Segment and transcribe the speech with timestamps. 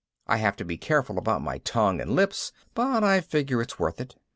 [0.25, 4.01] I have to be careful about my tongue and lips but I figure it's worth
[4.01, 4.15] it.